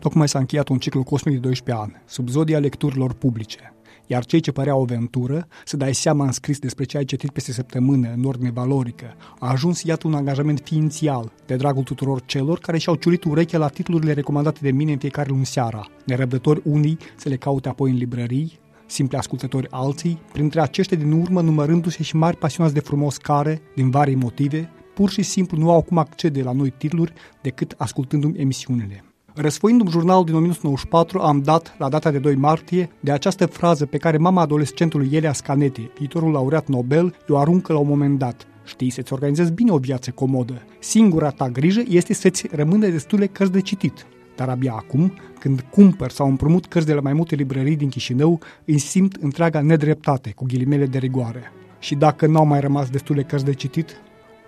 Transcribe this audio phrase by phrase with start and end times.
[0.00, 3.74] Tocmai s-a încheiat un ciclu cosmic de 12 ani, sub zodia lecturilor publice,
[4.06, 7.30] iar cei ce părea o aventură, să dai seama în scris despre ce ai citit
[7.30, 12.58] peste săptămână, în ordine valorică, a ajuns iată un angajament ființial, de dragul tuturor celor
[12.58, 16.98] care și-au ciurit urechea la titlurile recomandate de mine în fiecare luni seara, nerăbdători unii
[17.16, 22.16] să le caute apoi în librării, simpli ascultători alții, printre aceștia din urmă numărându-se și
[22.16, 26.42] mari pasionați de frumos care, din vari motive, pur și simplu nu au acum accede
[26.42, 27.12] la noi titluri
[27.42, 29.02] decât ascultându-mi emisiunile.
[29.40, 33.96] Răsfoindu-mi jurnalul din 1994, am dat, la data de 2 martie, de această frază pe
[33.96, 38.46] care mama adolescentului Elia Scanetti, viitorul laureat Nobel, o aruncă la un moment dat.
[38.64, 40.62] Știi să-ți organizezi bine o viață comodă.
[40.78, 44.06] Singura ta grijă este să-ți rămână destule cărți de citit.
[44.36, 48.40] Dar abia acum, când cumpăr sau împrumut cărți de la mai multe librării din Chișinău,
[48.64, 51.52] îi simt întreaga nedreptate, cu ghilimele de rigoare.
[51.78, 53.96] Și dacă n-au mai rămas destule cărți de citit,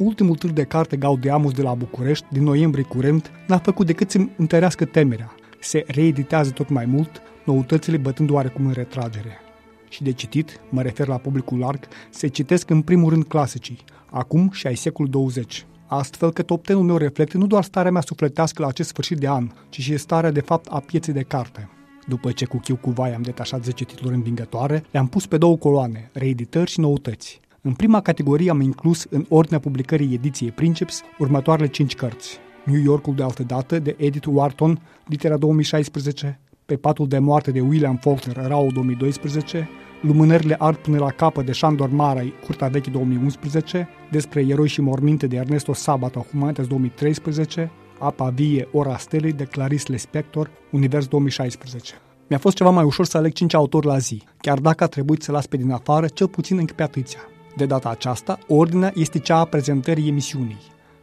[0.02, 4.30] ultimul târg de carte Gaudeamus de la București, din noiembrie curent, n-a făcut decât să-mi
[4.36, 5.34] întărească temerea.
[5.60, 9.38] Se reeditează tot mai mult, noutățile bătând oarecum în retragere.
[9.88, 14.51] Și de citit, mă refer la publicul larg, se citesc în primul rând clasicii, acum
[14.51, 15.66] și ai secolul 20.
[15.87, 19.51] Astfel că top meu reflectă nu doar starea mea sufletească la acest sfârșit de an,
[19.68, 21.68] ci și starea de fapt a pieței de carte.
[22.07, 25.57] După ce cu chiu cu vai am detașat 10 titluri învingătoare, le-am pus pe două
[25.57, 27.40] coloane, reeditări și noutăți.
[27.63, 32.39] În prima categorie am inclus în ordinea publicării ediției Princeps următoarele 5 cărți.
[32.65, 37.61] New Yorkul de altă dată de Edith Wharton, litera 2016, Pe patul de moarte de
[37.61, 39.69] William Faulkner, Rau 2012,
[40.01, 45.27] Lumânările art până la capă de Shandor Marai, Curtea Veche 2011, Despre eroi și morminte
[45.27, 51.95] de Ernesto Sabato, Humanitas 2013, Apa vie, ora stelei de Clarice Lispector, Univers 2016.
[52.29, 55.23] Mi-a fost ceva mai ușor să aleg 5 autori la zi, chiar dacă a trebuit
[55.23, 57.21] să las pe din afară cel puțin încă pe atâția.
[57.56, 60.59] De data aceasta, ordinea este cea a prezentării emisiunii.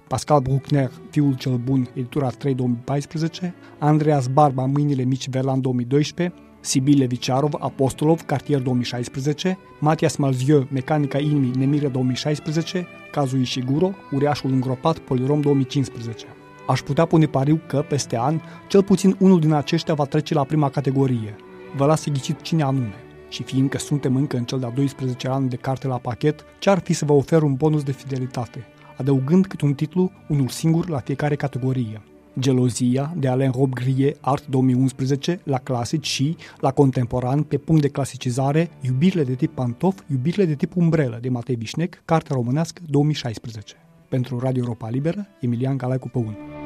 [0.08, 7.06] Pascal Bruckner, Fiul cel Bun, editura 3 2014, Andreas Barba, Mâinile Mici, Verlan 2012, Sibylle
[7.06, 15.42] Viciarov, Apostolov, Cartier 2016, Matias Malzieu, Mecanica Inimii, Nemire 2016, Cazul Ishiguro, Uriașul Îngropat, Polirom
[15.42, 16.26] 2015.
[16.68, 20.44] Aș putea pune pariu că, peste an, cel puțin unul din aceștia va trece la
[20.44, 21.36] prima categorie.
[21.76, 23.07] Vă las să ghiciți cine anume.
[23.30, 26.80] Și fiindcă suntem încă în cel de-al 12 an de carte la pachet, ce ar
[26.80, 28.66] fi să vă ofer un bonus de fidelitate,
[28.98, 32.02] adăugând cât un titlu, unul singur la fiecare categorie.
[32.40, 37.88] Gelozia de Alain Rob Grie, Art 2011, la clasic și, la contemporan, pe punct de
[37.88, 43.76] clasicizare, Iubirile de tip pantof, Iubirile de tip umbrelă de Matei Vișnec, Cartea românească 2016.
[44.10, 46.57] Pentru Radio Europa Liberă, Emilian Galaicu Păun.